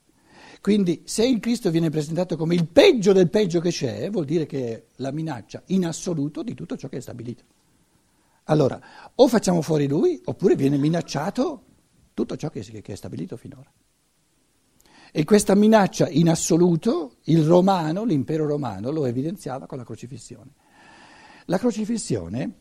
Quindi 0.62 1.02
se 1.07 1.26
il 1.26 1.40
Cristo 1.40 1.73
viene 1.73 1.90
presentato 1.90 2.37
come 2.37 2.54
il 2.54 2.69
peggio 2.69 3.12
del 3.12 3.28
peggio 3.28 3.59
che 3.59 3.71
c'è, 3.71 4.09
vuol 4.11 4.25
dire 4.25 4.47
che 4.47 4.73
è 4.73 4.85
la 4.99 5.11
minaccia 5.11 5.61
in 5.66 5.85
assoluto 5.85 6.45
di 6.45 6.54
tutto 6.54 6.76
ciò 6.76 6.88
che 6.88 6.99
è 6.99 7.00
stabilito. 7.00 7.42
Allora, 8.45 8.81
o 9.12 9.26
facciamo 9.26 9.61
fuori 9.61 9.88
lui, 9.88 10.21
oppure 10.25 10.54
viene 10.54 10.76
minacciato 10.78 11.64
tutto 12.14 12.37
ciò 12.37 12.49
che 12.49 12.61
è 12.61 12.95
stabilito 12.95 13.37
finora. 13.37 13.69
E 15.11 15.25
questa 15.25 15.57
minaccia 15.57 16.09
in 16.09 16.28
assoluto 16.28 17.16
il 17.25 17.45
romano, 17.45 18.04
l'impero 18.04 18.47
romano, 18.47 18.92
lo 18.92 19.04
evidenziava 19.04 19.66
con 19.66 19.78
la 19.78 19.85
crocifissione. 19.85 20.52
La 21.47 21.59
crocifissione, 21.59 22.52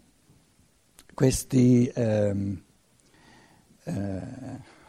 questi... 1.13 1.85
Ehm, 1.93 2.63
eh, 3.83 4.79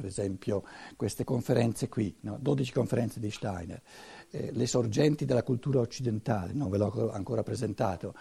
per 0.00 0.08
esempio 0.08 0.64
queste 0.96 1.24
conferenze 1.24 1.88
qui, 1.90 2.16
no? 2.20 2.38
12 2.40 2.72
conferenze 2.72 3.20
di 3.20 3.30
Steiner, 3.30 3.82
eh, 4.30 4.50
le 4.52 4.66
sorgenti 4.66 5.26
della 5.26 5.42
cultura 5.42 5.80
occidentale, 5.80 6.54
non 6.54 6.70
ve 6.70 6.78
l'ho 6.78 7.10
ancora 7.12 7.42
presentato, 7.42 8.14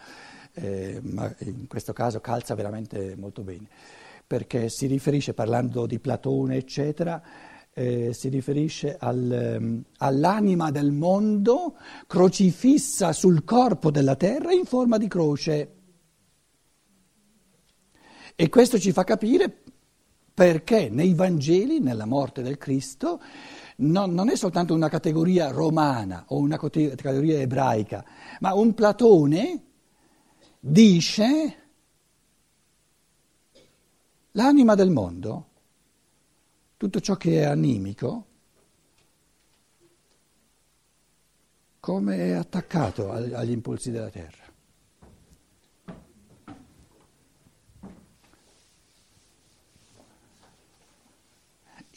eh, 0.55 0.99
ma 1.01 1.33
in 1.39 1.67
questo 1.67 1.93
caso 1.93 2.19
calza 2.19 2.53
veramente 2.53 3.15
molto 3.15 3.43
bene, 3.43 3.67
perché 4.27 4.67
si 4.67 4.87
riferisce, 4.87 5.33
parlando 5.33 5.85
di 5.85 5.99
Platone, 5.99 6.57
eccetera, 6.57 7.23
eh, 7.71 8.11
si 8.11 8.27
riferisce 8.27 8.97
al, 8.99 9.57
um, 9.61 9.83
all'anima 9.99 10.69
del 10.69 10.91
mondo 10.91 11.77
crocifissa 12.07 13.13
sul 13.13 13.45
corpo 13.45 13.89
della 13.89 14.17
terra 14.17 14.51
in 14.51 14.65
forma 14.65 14.97
di 14.97 15.07
croce. 15.07 15.73
E 18.35 18.49
questo 18.49 18.77
ci 18.77 18.91
fa 18.91 19.05
capire 19.05 19.61
perché 20.39 20.87
nei 20.87 21.13
Vangeli, 21.13 21.81
nella 21.81 22.05
morte 22.05 22.41
del 22.41 22.57
Cristo, 22.57 23.21
non, 23.79 24.13
non, 24.13 24.29
è 24.29 24.37
soltanto 24.37 24.73
una 24.73 24.87
categoria 24.87 25.49
romana 25.49 26.23
o 26.27 26.37
una 26.37 26.57
categoria 26.57 27.41
ebraica, 27.41 28.05
ma 28.39 28.53
un 28.53 28.73
Platone 28.73 29.63
dice 30.57 31.57
l'anima 34.31 34.75
del 34.75 34.91
mondo, 34.91 35.47
tutto 36.77 37.01
ciò 37.01 37.17
che 37.17 37.41
è 37.41 37.43
animico, 37.43 38.25
come 41.81 42.15
è 42.15 42.31
attaccato 42.31 43.11
agli 43.11 43.51
impulsi 43.51 43.91
della 43.91 44.09
terra. 44.09 44.48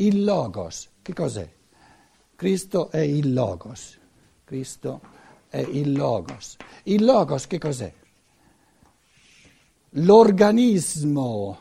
Il 0.03 0.25
Logos, 0.25 0.89
che 1.01 1.13
cos'è? 1.13 1.49
Cristo 2.35 2.91
è 2.91 2.99
il 2.99 3.33
Logos. 3.33 3.97
Cristo 4.43 5.01
è 5.47 5.59
il 5.59 5.93
Logos. 5.93 6.57
Il 6.83 7.05
Logos 7.05 7.47
che 7.47 7.59
cos'è? 7.59 7.95
L'organismo, 9.91 11.57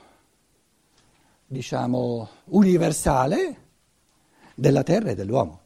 diciamo, 1.46 2.30
universale 2.46 3.58
della 4.56 4.82
terra 4.82 5.12
e 5.12 5.16
dell'uomo. 5.16 5.60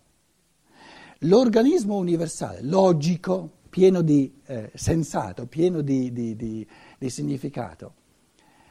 L'organismo 1.20 1.96
universale, 1.96 2.62
logico, 2.62 3.52
pieno 3.70 4.02
di 4.02 4.42
eh, 4.48 4.72
sensato, 4.76 5.48
pieno 5.48 5.80
di, 5.80 6.12
di, 6.12 6.36
di, 6.36 6.68
di 6.98 7.10
significato. 7.10 7.94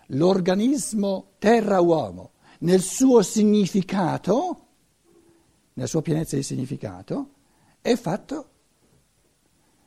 L'organismo 0.08 1.36
terra-uomo 1.38 2.32
nel 2.64 2.80
suo 2.80 3.22
significato, 3.22 4.66
nella 5.74 5.88
sua 5.88 6.02
pienezza 6.02 6.34
di 6.34 6.42
significato, 6.42 7.30
è 7.80 7.94
fatto 7.94 8.48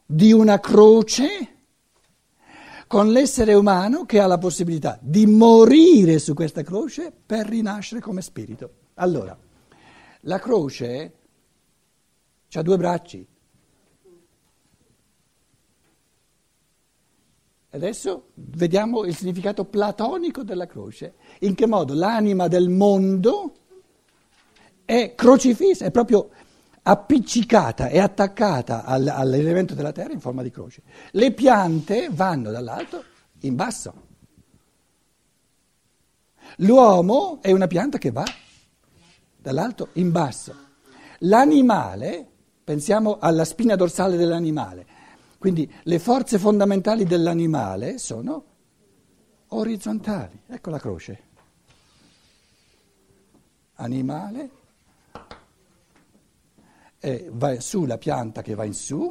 di 0.06 0.32
una 0.32 0.60
croce 0.60 1.56
con 2.86 3.12
l'essere 3.12 3.56
umano 3.56 4.06
che 4.06 4.20
ha 4.20 4.28
la 4.28 4.38
possibilità 4.38 4.98
di 5.02 5.26
morire 5.26 6.20
su 6.20 6.34
questa 6.34 6.62
croce 6.62 7.12
per 7.12 7.48
rinascere 7.48 8.00
come 8.00 8.22
spirito. 8.22 8.74
Allora, 8.96 9.38
la 10.22 10.40
croce 10.40 11.14
ha 12.54 12.62
due 12.62 12.78
bracci, 12.78 13.28
Adesso 17.78 18.30
vediamo 18.34 19.06
il 19.06 19.16
significato 19.16 19.64
platonico 19.64 20.44
della 20.44 20.66
croce, 20.66 21.14
in 21.42 21.54
che 21.54 21.68
modo 21.68 21.94
l'anima 21.94 22.48
del 22.48 22.70
mondo 22.70 23.54
è 24.84 25.14
crocifissa, 25.16 25.86
è 25.86 25.92
proprio 25.92 26.32
appiccicata, 26.82 27.88
è 27.88 28.00
attaccata 28.00 28.84
all'elemento 28.84 29.76
della 29.76 29.92
terra 29.92 30.12
in 30.12 30.20
forma 30.20 30.42
di 30.42 30.50
croce. 30.50 30.82
Le 31.12 31.32
piante 31.34 32.10
vanno 32.10 32.50
dall'alto 32.50 33.04
in 33.42 33.56
basso. 33.56 33.94
L'uomo 36.58 37.40
è 37.42 37.52
una 37.52 37.68
pianta 37.68 38.00
che 38.00 38.10
va 38.10 38.26
dall'alto 39.38 39.90
in 39.94 40.12
basso. 40.12 40.56
L'animale, 41.20 42.28
pensiamo 42.64 43.18
alla 43.20 43.46
spina 43.46 43.76
dorsale 43.76 44.18
dell'animale, 44.18 44.96
quindi 45.38 45.72
le 45.84 46.00
forze 46.00 46.40
fondamentali 46.40 47.06
dell'animale 47.06 47.98
sono 47.98 48.44
orizzontali. 49.48 50.42
Ecco 50.48 50.70
la 50.70 50.80
croce. 50.80 51.22
Animale, 53.76 54.50
e 57.00 57.30
va 57.32 57.60
su 57.60 57.86
la 57.86 57.98
pianta 57.98 58.42
che 58.42 58.56
va 58.56 58.64
in 58.66 58.74
su 58.74 59.10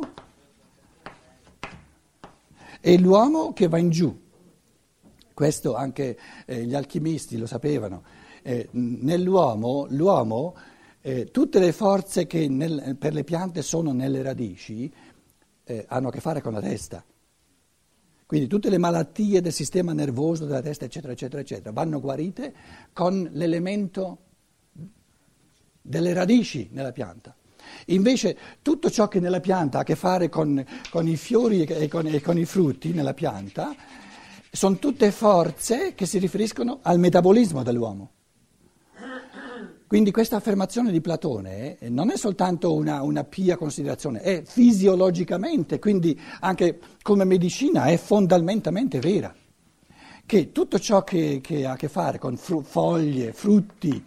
e 2.80 2.98
l'uomo 2.98 3.52
che 3.52 3.68
va 3.68 3.78
in 3.78 3.90
giù. 3.90 4.24
Questo 5.32 5.74
anche 5.74 6.18
eh, 6.46 6.64
gli 6.64 6.74
alchimisti 6.74 7.36
lo 7.36 7.46
sapevano. 7.46 8.02
Eh, 8.42 8.68
nell'uomo, 8.72 9.86
l'uomo, 9.90 10.54
eh, 11.00 11.30
tutte 11.30 11.58
le 11.58 11.72
forze 11.72 12.26
che 12.26 12.48
nel, 12.48 12.96
per 12.98 13.12
le 13.12 13.24
piante 13.24 13.62
sono 13.62 13.92
nelle 13.92 14.22
radici, 14.22 14.92
eh, 15.66 15.84
hanno 15.88 16.08
a 16.08 16.10
che 16.12 16.20
fare 16.20 16.40
con 16.40 16.52
la 16.52 16.60
testa. 16.60 17.04
Quindi 18.24 18.48
tutte 18.48 18.70
le 18.70 18.78
malattie 18.78 19.40
del 19.40 19.52
sistema 19.52 19.92
nervoso, 19.92 20.46
della 20.46 20.62
testa, 20.62 20.84
eccetera, 20.84 21.12
eccetera, 21.12 21.42
eccetera, 21.42 21.72
vanno 21.72 22.00
guarite 22.00 22.54
con 22.92 23.28
l'elemento 23.32 24.18
delle 25.80 26.12
radici 26.12 26.68
nella 26.72 26.92
pianta. 26.92 27.34
Invece 27.86 28.36
tutto 28.62 28.90
ciò 28.90 29.08
che 29.08 29.20
nella 29.20 29.40
pianta 29.40 29.78
ha 29.78 29.80
a 29.82 29.84
che 29.84 29.96
fare 29.96 30.28
con, 30.28 30.64
con 30.90 31.06
i 31.06 31.16
fiori 31.16 31.64
e 31.64 31.88
con, 31.88 32.06
e 32.06 32.20
con 32.20 32.38
i 32.38 32.44
frutti 32.44 32.92
nella 32.92 33.14
pianta 33.14 33.74
sono 34.50 34.78
tutte 34.78 35.10
forze 35.12 35.94
che 35.94 36.06
si 36.06 36.18
riferiscono 36.18 36.78
al 36.82 36.98
metabolismo 36.98 37.62
dell'uomo. 37.62 38.10
Quindi 39.88 40.10
questa 40.10 40.34
affermazione 40.34 40.90
di 40.90 41.00
Platone 41.00 41.78
eh, 41.78 41.88
non 41.88 42.10
è 42.10 42.16
soltanto 42.16 42.74
una, 42.74 43.02
una, 43.02 43.22
pia 43.22 43.56
considerazione, 43.56 44.20
è 44.20 44.42
fisiologicamente, 44.44 45.78
quindi 45.78 46.18
anche 46.40 46.80
come 47.02 47.24
medicina 47.24 47.84
è 47.84 47.96
fondamentalmente 47.96 48.98
vera, 48.98 49.32
che 50.26 50.50
tutto 50.50 50.80
ciò 50.80 51.04
che, 51.04 51.40
che 51.40 51.64
ha 51.64 51.72
a 51.72 51.76
che 51.76 51.88
fare 51.88 52.18
con 52.18 52.36
fru- 52.36 52.64
foglie, 52.64 53.32
frutti, 53.32 54.04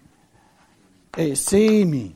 e 1.11 1.35
semi, 1.35 2.13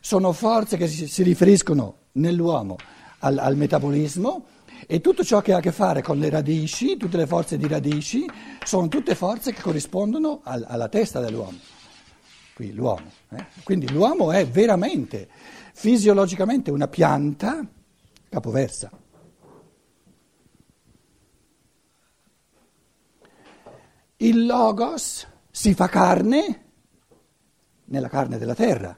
sono 0.00 0.32
forze 0.32 0.76
che 0.76 0.86
si, 0.86 1.08
si 1.08 1.24
riferiscono 1.24 1.96
nell'uomo 2.12 2.76
al, 3.18 3.36
al 3.38 3.56
metabolismo 3.56 4.44
e 4.86 5.00
tutto 5.00 5.24
ciò 5.24 5.40
che 5.40 5.54
ha 5.54 5.56
a 5.56 5.60
che 5.60 5.72
fare 5.72 6.02
con 6.02 6.18
le 6.18 6.30
radici, 6.30 6.96
tutte 6.96 7.16
le 7.16 7.26
forze 7.26 7.56
di 7.56 7.66
radici, 7.66 8.24
sono 8.62 8.86
tutte 8.86 9.16
forze 9.16 9.52
che 9.52 9.60
corrispondono 9.60 10.40
al, 10.44 10.64
alla 10.68 10.88
testa 10.88 11.18
dell'uomo 11.18 11.73
qui 12.54 12.72
l'uomo. 12.72 13.10
Eh? 13.30 13.44
Quindi 13.64 13.90
l'uomo 13.92 14.32
è 14.32 14.46
veramente, 14.46 15.28
fisiologicamente 15.72 16.70
una 16.70 16.88
pianta 16.88 17.66
capoversa. 18.28 18.90
Il 24.16 24.46
logos 24.46 25.26
si 25.50 25.74
fa 25.74 25.88
carne 25.88 26.62
nella 27.86 28.08
carne 28.08 28.38
della 28.38 28.54
terra. 28.54 28.96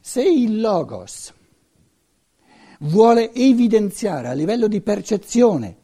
Se 0.00 0.22
il 0.22 0.60
logos 0.60 1.32
vuole 2.80 3.32
evidenziare 3.32 4.28
a 4.28 4.32
livello 4.32 4.68
di 4.68 4.80
percezione 4.80 5.76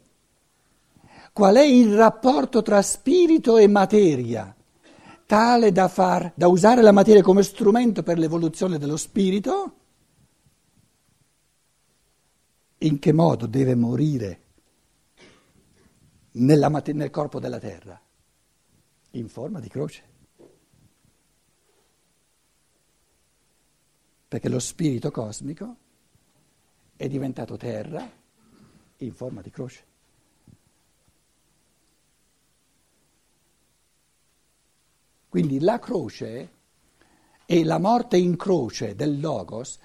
qual 1.33 1.57
è 1.57 1.65
il 1.65 1.97
rapporto 1.97 2.63
tra 2.63 2.81
spirito 2.81 3.57
e 3.59 3.67
materia, 3.67 4.55
tale 5.26 5.73
da, 5.73 5.88
far, 5.88 6.33
da 6.35 6.49
usare 6.49 6.83
la 6.83 6.93
materia 6.93 7.23
come 7.23 7.43
strumento 7.43 8.02
per 8.02 8.19
l'evoluzione 8.19 8.78
dello 8.78 8.97
spirito, 8.97 9.78
in 12.78 12.99
che 12.99 13.12
modo 13.12 13.47
deve 13.47 13.75
morire 13.75 14.40
nella, 16.33 16.69
nel 16.69 17.11
corpo 17.11 17.40
della 17.40 17.59
terra? 17.59 18.00
In 19.12 19.28
forma 19.28 19.61
di 19.61 19.69
croce. 19.69 20.02
Perché 24.28 24.49
lo 24.49 24.59
spirito 24.59 25.11
cosmico 25.11 25.76
è 26.97 27.09
diventato 27.09 27.57
terra 27.57 28.11
in 28.99 29.12
forma 29.12 29.40
di 29.40 29.50
croce. 29.50 29.93
Quindi 35.35 35.59
la 35.59 35.81
croce 35.81 36.49
e 37.45 37.64
la 37.64 37.81
morte 37.81 38.17
in 38.17 38.37
croce 38.37 38.95
del 38.95 39.19
Logos 39.19 39.81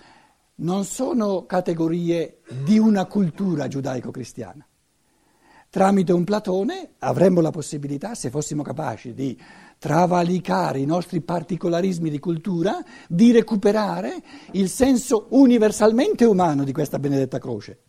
non 0.57 0.85
sono 0.85 1.47
categorie 1.47 2.41
di 2.61 2.77
una 2.77 3.07
cultura 3.07 3.67
giudaico-cristiana. 3.67 4.63
Tramite 5.71 6.13
un 6.13 6.23
Platone 6.23 6.91
avremmo 6.99 7.41
la 7.41 7.49
possibilità, 7.49 8.13
se 8.13 8.29
fossimo 8.29 8.61
capaci 8.61 9.15
di 9.15 9.35
travalicare 9.79 10.77
i 10.77 10.85
nostri 10.85 11.19
particolarismi 11.19 12.11
di 12.11 12.19
cultura, 12.19 12.83
di 13.07 13.31
recuperare 13.31 14.21
il 14.51 14.69
senso 14.69 15.29
universalmente 15.31 16.25
umano 16.25 16.63
di 16.63 16.71
questa 16.71 16.99
benedetta 16.99 17.39
croce. 17.39 17.79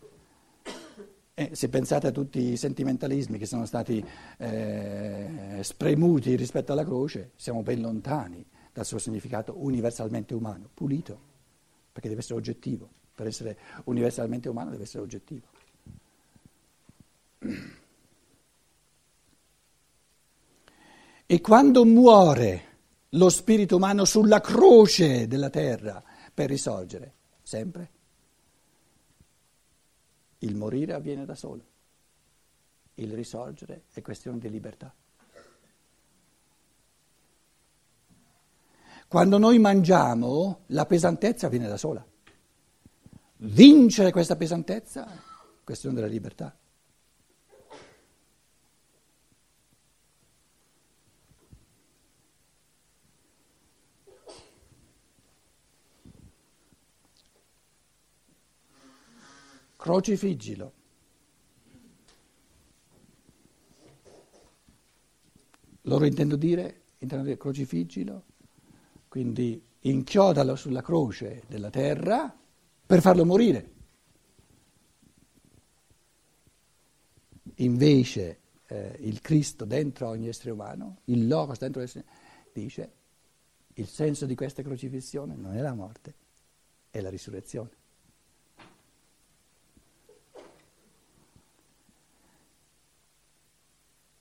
Eh, 1.34 1.50
se 1.52 1.68
pensate 1.70 2.06
a 2.06 2.10
tutti 2.10 2.52
i 2.52 2.56
sentimentalismi 2.58 3.38
che 3.38 3.46
sono 3.46 3.64
stati 3.64 4.04
eh, 4.36 5.29
spremuti 5.62 6.36
rispetto 6.36 6.72
alla 6.72 6.84
croce, 6.84 7.32
siamo 7.36 7.62
ben 7.62 7.80
lontani 7.80 8.44
dal 8.72 8.86
suo 8.86 8.98
significato 8.98 9.54
universalmente 9.56 10.34
umano, 10.34 10.70
pulito, 10.72 11.28
perché 11.92 12.08
deve 12.08 12.20
essere 12.20 12.38
oggettivo. 12.38 12.88
Per 13.14 13.26
essere 13.26 13.58
universalmente 13.84 14.48
umano 14.48 14.70
deve 14.70 14.84
essere 14.84 15.02
oggettivo. 15.02 15.46
E 21.26 21.40
quando 21.40 21.84
muore 21.84 22.64
lo 23.10 23.28
spirito 23.28 23.76
umano 23.76 24.04
sulla 24.04 24.40
croce 24.40 25.26
della 25.26 25.50
terra 25.50 26.02
per 26.32 26.48
risorgere, 26.48 27.14
sempre 27.42 27.90
il 30.38 30.54
morire 30.54 30.94
avviene 30.94 31.24
da 31.24 31.34
solo, 31.34 31.64
il 32.94 33.12
risorgere 33.12 33.84
è 33.92 34.00
questione 34.02 34.38
di 34.38 34.50
libertà. 34.50 34.94
Quando 39.10 39.38
noi 39.38 39.58
mangiamo, 39.58 40.60
la 40.66 40.86
pesantezza 40.86 41.46
avviene 41.46 41.66
da 41.66 41.76
sola. 41.76 42.06
Vincere 43.38 44.12
questa 44.12 44.36
pesantezza 44.36 45.04
è 45.04 45.16
questione 45.64 45.96
della 45.96 46.06
libertà. 46.06 46.56
crocifiggilo. 59.76 60.72
Loro 65.82 66.04
intendo 66.04 66.36
dire, 66.36 66.82
intendo 66.98 67.24
dire 67.24 67.36
crocifiggilo, 67.36 68.24
quindi 69.10 69.60
inchiodalo 69.80 70.54
sulla 70.54 70.82
croce 70.82 71.42
della 71.48 71.68
terra 71.68 72.32
per 72.86 73.00
farlo 73.00 73.24
morire. 73.24 73.70
Invece 77.56 78.38
eh, 78.68 78.96
il 79.00 79.20
Cristo 79.20 79.64
dentro 79.64 80.06
ogni 80.06 80.28
essere 80.28 80.52
umano, 80.52 80.98
il 81.06 81.26
Logos 81.26 81.58
dentro 81.58 81.80
l'essere 81.80 82.04
umano, 82.06 82.20
dice 82.52 82.92
il 83.74 83.88
senso 83.88 84.26
di 84.26 84.36
questa 84.36 84.62
crocifissione 84.62 85.34
non 85.34 85.56
è 85.56 85.60
la 85.60 85.74
morte, 85.74 86.14
è 86.88 87.00
la 87.00 87.10
risurrezione. 87.10 87.70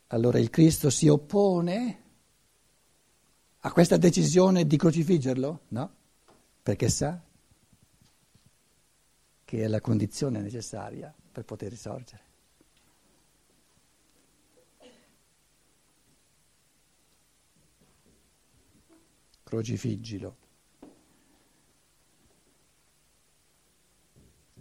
Allora 0.07 0.39
il 0.39 0.49
Cristo 0.49 0.89
si 0.89 1.07
oppone 1.07 2.07
a 3.59 3.71
questa 3.71 3.97
decisione 3.97 4.65
di 4.65 4.77
crocifiggerlo? 4.77 5.59
No, 5.69 5.93
perché 6.63 6.89
sa 6.89 7.21
che 9.43 9.63
è 9.63 9.67
la 9.67 9.81
condizione 9.81 10.41
necessaria 10.41 11.13
per 11.31 11.43
poter 11.43 11.69
risorgere. 11.69 12.27
Crocifigilo. 19.43 20.35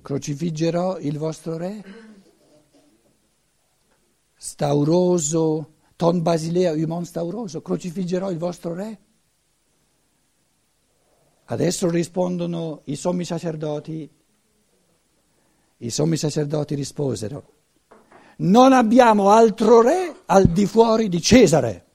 Crocifiggerò 0.01 0.99
il 0.99 1.19
vostro 1.19 1.59
re? 1.59 2.09
stauroso, 4.39 5.75
ton 5.99 6.23
basilea 6.23 6.75
humon 6.75 7.05
stauroso, 7.05 7.61
crocifiggerò 7.61 8.31
il 8.31 8.39
vostro 8.39 8.73
re? 8.73 9.01
Adesso 11.47 11.91
rispondono 11.91 12.83
i 12.85 12.95
sommi 12.95 13.25
sacerdoti, 13.25 14.09
i 15.79 15.91
sommi 15.91 16.17
sacerdoti 16.17 16.77
risposero, 16.77 17.53
non 18.37 18.73
abbiamo 18.73 19.31
altro 19.31 19.83
re 19.83 20.23
al 20.27 20.47
di 20.47 20.67
fuori 20.67 21.09
di 21.09 21.21
Cesare. 21.21 21.87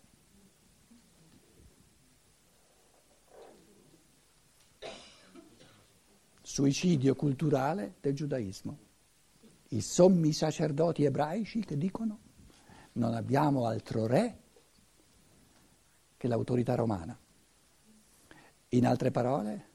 Suicidio 6.41 7.15
culturale 7.15 7.95
del 8.01 8.13
giudaismo. 8.13 8.77
I 9.69 9.79
sommi 9.79 10.33
sacerdoti 10.33 11.05
ebraici 11.05 11.63
che 11.63 11.77
dicono 11.77 12.31
non 12.93 13.13
abbiamo 13.13 13.65
altro 13.65 14.05
re 14.05 14.39
che 16.17 16.27
l'autorità 16.27 16.75
romana. 16.75 17.17
In 18.69 18.85
altre 18.85 19.11
parole, 19.11 19.69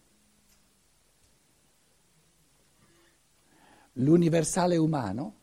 l'universale 3.95 4.77
umano 4.77 5.35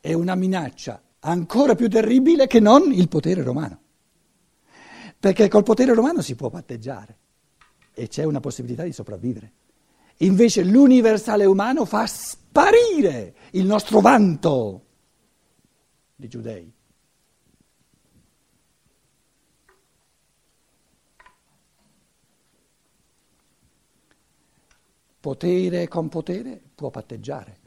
è 0.00 0.12
una 0.12 0.34
minaccia 0.34 1.02
ancora 1.20 1.74
più 1.74 1.88
terribile 1.88 2.46
che 2.46 2.60
non 2.60 2.92
il 2.92 3.08
potere 3.08 3.42
romano. 3.42 3.80
Perché 5.18 5.48
col 5.48 5.62
potere 5.62 5.92
romano 5.94 6.22
si 6.22 6.34
può 6.34 6.48
patteggiare 6.48 7.18
e 7.92 8.08
c'è 8.08 8.24
una 8.24 8.40
possibilità 8.40 8.84
di 8.84 8.92
sopravvivere. 8.92 9.52
Invece 10.18 10.64
l'universale 10.64 11.44
umano 11.44 11.84
fa 11.84 12.06
sparire 12.06 13.34
il 13.52 13.66
nostro 13.66 14.00
vanto 14.00 14.86
di 16.14 16.28
giudei. 16.28 16.72
Potere 25.20 25.86
con 25.86 26.08
potere 26.08 26.60
può 26.74 26.90
patteggiare. 26.90 27.58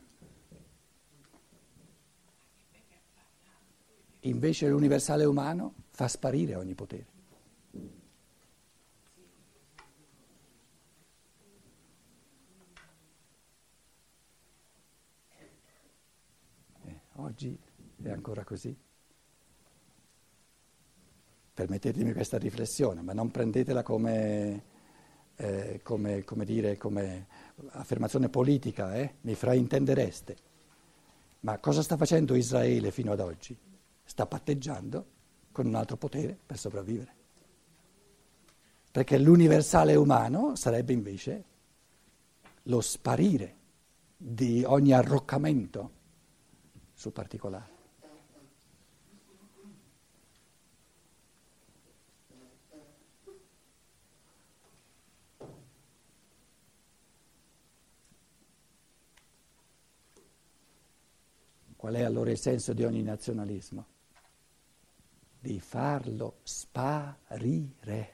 Invece 4.22 4.70
l'universale 4.70 5.26
umano 5.26 5.74
fa 5.92 6.08
sparire 6.08 6.56
ogni 6.56 6.74
potere. 6.74 7.06
Eh, 16.86 17.00
oggi 17.16 17.58
è 18.02 18.10
ancora 18.10 18.44
così. 18.44 18.76
Permettetemi 21.54 22.14
questa 22.14 22.38
riflessione, 22.38 23.02
ma 23.02 23.14
non 23.14 23.30
prendetela 23.30 23.84
come, 23.84 24.64
eh, 25.44 25.80
come, 25.84 26.24
come, 26.24 26.46
dire, 26.46 26.78
come 26.78 27.28
affermazione 27.72 28.30
politica, 28.30 28.96
eh? 28.96 29.16
mi 29.22 29.36
fraintendereste. 29.36 30.38
Ma 31.42 31.58
cosa 31.60 31.82
sta 31.82 31.98
facendo 31.98 32.36
Israele 32.36 32.92
fino 32.92 33.12
ad 33.12 33.20
oggi? 33.20 33.58
sta 34.06 34.26
patteggiando 34.26 35.06
con 35.52 35.66
un 35.66 35.76
altro 35.76 35.98
potere 35.98 36.38
per 36.46 36.58
sopravvivere. 36.58 37.16
Perché 38.92 39.18
l'universale 39.18 39.96
umano 39.96 40.56
sarebbe 40.56 40.94
invece 40.94 41.44
lo 42.64 42.82
sparire 42.82 43.56
di 44.16 44.64
ogni 44.66 44.94
arroccamento 44.94 45.92
sul 46.94 47.12
particolare. 47.12 47.72
Qual 61.94 62.06
è 62.06 62.08
allora 62.08 62.32
il 62.32 62.40
senso 62.40 62.74
di 62.74 62.84
ogni 62.84 63.04
nazionalismo? 63.04 63.86
Di 65.40 65.60
farlo 65.60 66.40
sparire. 66.42 68.14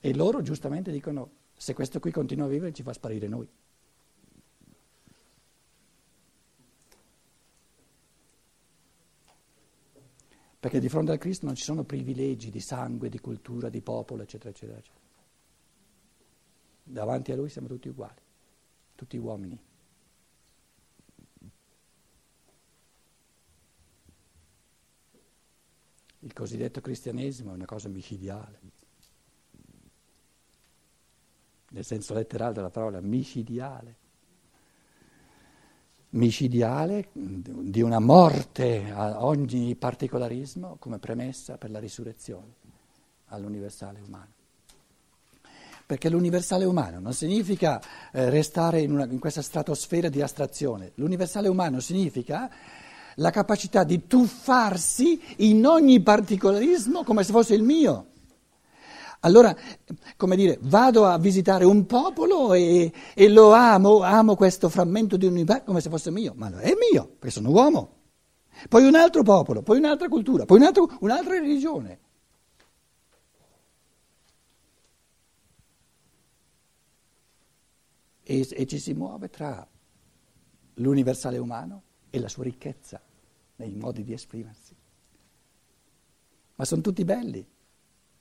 E 0.00 0.14
loro 0.16 0.42
giustamente 0.42 0.90
dicono, 0.90 1.30
se 1.56 1.72
questo 1.72 2.00
qui 2.00 2.10
continua 2.10 2.46
a 2.46 2.48
vivere 2.48 2.72
ci 2.72 2.82
fa 2.82 2.92
sparire 2.92 3.28
noi. 3.28 3.48
Perché 10.58 10.80
di 10.80 10.88
fronte 10.88 11.12
al 11.12 11.18
Cristo 11.18 11.46
non 11.46 11.54
ci 11.54 11.62
sono 11.62 11.84
privilegi 11.84 12.50
di 12.50 12.58
sangue, 12.58 13.08
di 13.08 13.20
cultura, 13.20 13.68
di 13.68 13.82
popolo, 13.82 14.22
eccetera, 14.22 14.50
eccetera, 14.50 14.78
eccetera. 14.78 15.00
Davanti 16.82 17.30
a 17.30 17.36
Lui 17.36 17.48
siamo 17.48 17.68
tutti 17.68 17.88
uguali 17.88 18.30
tutti 19.02 19.16
uomini. 19.16 19.58
Il 26.20 26.32
cosiddetto 26.32 26.80
cristianesimo 26.80 27.50
è 27.50 27.54
una 27.54 27.64
cosa 27.64 27.88
micidiale, 27.88 28.60
nel 31.70 31.84
senso 31.84 32.14
letterale 32.14 32.52
della 32.52 32.70
parola 32.70 33.00
micidiale. 33.00 33.96
Micidiale 36.10 37.08
di 37.12 37.80
una 37.80 37.98
morte 37.98 38.88
a 38.92 39.24
ogni 39.24 39.74
particolarismo 39.74 40.76
come 40.76 40.98
premessa 40.98 41.56
per 41.56 41.70
la 41.70 41.80
risurrezione 41.80 42.54
all'universale 43.26 44.00
umano 44.00 44.41
perché 45.92 46.08
l'universale 46.08 46.64
umano 46.64 47.00
non 47.00 47.12
significa 47.12 47.78
eh, 48.12 48.30
restare 48.30 48.80
in, 48.80 48.92
una, 48.92 49.04
in 49.04 49.18
questa 49.18 49.42
stratosfera 49.42 50.08
di 50.08 50.22
astrazione, 50.22 50.92
l'universale 50.94 51.48
umano 51.48 51.80
significa 51.80 52.50
la 53.16 53.28
capacità 53.28 53.84
di 53.84 54.06
tuffarsi 54.06 55.20
in 55.44 55.66
ogni 55.66 56.00
particolarismo 56.00 57.04
come 57.04 57.24
se 57.24 57.32
fosse 57.32 57.54
il 57.54 57.62
mio. 57.62 58.06
Allora, 59.20 59.54
come 60.16 60.34
dire, 60.34 60.56
vado 60.62 61.04
a 61.04 61.18
visitare 61.18 61.66
un 61.66 61.84
popolo 61.84 62.54
e, 62.54 62.90
e 63.12 63.28
lo 63.28 63.52
amo, 63.52 64.00
amo 64.00 64.34
questo 64.34 64.70
frammento 64.70 65.18
di 65.18 65.26
universo 65.26 65.64
come 65.64 65.82
se 65.82 65.90
fosse 65.90 66.10
mio, 66.10 66.32
ma 66.34 66.58
è 66.58 66.72
mio, 66.90 67.16
perché 67.18 67.34
sono 67.34 67.50
uomo. 67.50 67.96
Poi 68.66 68.86
un 68.86 68.94
altro 68.94 69.22
popolo, 69.22 69.60
poi 69.60 69.76
un'altra 69.76 70.08
cultura, 70.08 70.46
poi 70.46 70.56
un 70.56 70.64
altro, 70.64 70.88
un'altra 71.00 71.38
religione. 71.38 71.98
E, 78.32 78.48
e 78.50 78.66
ci 78.66 78.78
si 78.78 78.94
muove 78.94 79.28
tra 79.28 79.66
l'universale 80.74 81.36
umano 81.36 81.82
e 82.08 82.18
la 82.18 82.28
sua 82.28 82.44
ricchezza 82.44 83.00
nei 83.56 83.74
modi 83.74 84.02
di 84.04 84.14
esprimersi. 84.14 84.74
Ma 86.54 86.64
sono 86.64 86.80
tutti 86.80 87.04
belli 87.04 87.46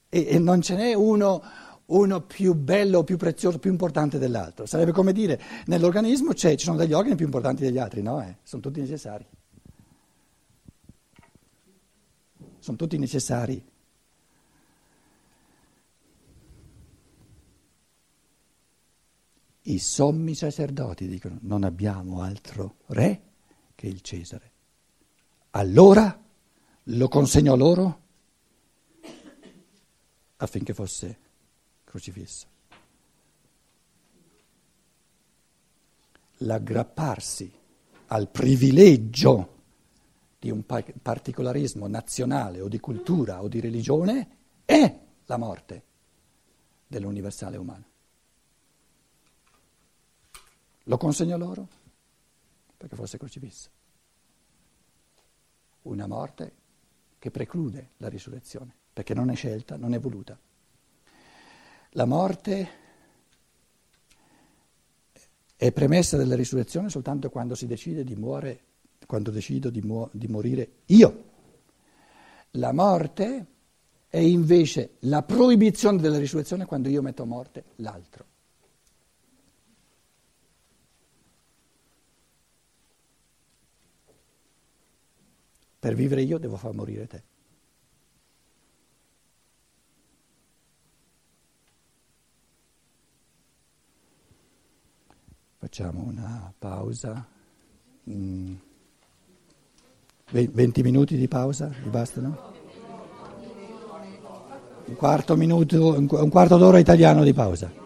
e, 0.09 0.27
e 0.27 0.39
non 0.39 0.61
ce 0.61 0.75
n'è 0.75 0.93
uno, 0.93 1.41
uno, 1.85 2.21
più 2.21 2.53
bello, 2.53 3.05
più 3.05 3.15
prezioso, 3.15 3.57
più 3.59 3.71
importante 3.71 4.17
dell'altro. 4.17 4.65
Sarebbe 4.65 4.91
come 4.91 5.13
dire, 5.13 5.41
nell'organismo 5.67 6.33
ci 6.33 6.57
sono 6.57 6.77
degli 6.77 6.93
organi 6.93 7.15
più 7.15 7.25
importanti 7.25 7.63
degli 7.63 7.77
altri, 7.77 8.01
no? 8.01 8.21
Eh? 8.21 8.37
Sono 8.43 8.61
tutti 8.61 8.81
necessari. 8.81 9.25
Sono 12.59 12.77
tutti 12.77 12.97
necessari. 12.97 13.70
I 19.63 19.77
sommi 19.77 20.33
sacerdoti 20.33 21.07
dicono 21.07 21.37
non 21.41 21.63
abbiamo 21.63 22.21
altro 22.21 22.77
re 22.87 23.21
che 23.75 23.87
il 23.87 24.01
Cesare. 24.01 24.51
Allora 25.51 26.19
lo 26.85 27.07
consegnò 27.07 27.55
loro 27.55 27.99
affinché 30.37 30.73
fosse 30.73 31.17
crocifisso. 31.83 32.47
L'aggrapparsi 36.37 37.51
al 38.07 38.29
privilegio 38.29 39.59
di 40.39 40.49
un 40.49 40.65
particolarismo 40.65 41.85
nazionale 41.87 42.61
o 42.61 42.67
di 42.67 42.79
cultura 42.79 43.43
o 43.43 43.47
di 43.47 43.59
religione 43.59 44.37
è 44.65 44.99
la 45.25 45.37
morte 45.37 45.83
dell'universale 46.87 47.57
umano. 47.57 47.90
Lo 50.91 50.97
consegnò 50.97 51.37
loro 51.37 51.69
perché 52.75 52.97
fosse 52.97 53.17
crocifisso. 53.17 53.69
Una 55.83 56.05
morte 56.05 56.53
che 57.17 57.31
preclude 57.31 57.91
la 57.97 58.09
risurrezione, 58.09 58.75
perché 58.91 59.13
non 59.13 59.29
è 59.29 59.35
scelta, 59.35 59.77
non 59.77 59.93
è 59.93 59.99
voluta. 60.01 60.37
La 61.91 62.03
morte 62.03 62.69
è 65.55 65.71
premessa 65.71 66.17
della 66.17 66.35
risurrezione 66.35 66.89
soltanto 66.89 67.29
quando 67.29 67.55
si 67.55 67.67
decide 67.67 68.03
di 68.03 68.15
muore, 68.15 68.59
quando 69.07 69.31
decido 69.31 69.69
di, 69.69 69.81
mu- 69.81 70.09
di 70.11 70.27
morire 70.27 70.71
io. 70.87 71.23
La 72.55 72.73
morte 72.73 73.45
è 74.09 74.17
invece 74.17 74.97
la 75.01 75.23
proibizione 75.23 76.01
della 76.01 76.17
risurrezione 76.17 76.65
quando 76.65 76.89
io 76.89 77.01
metto 77.01 77.23
a 77.23 77.27
morte 77.27 77.63
l'altro. 77.77 78.30
Per 85.81 85.95
vivere 85.95 86.21
io 86.21 86.37
devo 86.37 86.57
far 86.57 86.75
morire 86.75 87.07
te. 87.07 87.23
Facciamo 95.57 96.03
una 96.03 96.53
pausa. 96.55 97.27
Mm. 98.07 98.53
20 100.29 100.83
minuti 100.83 101.17
di 101.17 101.27
pausa, 101.27 101.71
vi 101.81 101.89
bastano? 101.89 102.53
Un 104.85 104.95
quarto, 104.95 105.35
minuto, 105.35 105.95
un 105.95 106.29
quarto 106.29 106.57
d'ora 106.57 106.77
italiano 106.77 107.23
di 107.23 107.33
pausa. 107.33 107.80